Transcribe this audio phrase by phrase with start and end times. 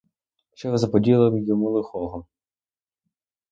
[0.53, 2.25] Що ви заподіяли йому лихого?